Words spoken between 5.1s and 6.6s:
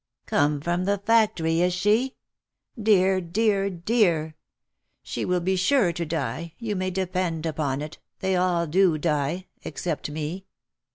will be sure to die,